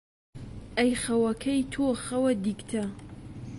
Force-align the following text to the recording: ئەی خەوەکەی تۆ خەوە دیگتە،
ئەی 0.77 0.91
خەوەکەی 1.03 1.67
تۆ 1.73 1.85
خەوە 2.05 2.31
دیگتە، 2.43 2.83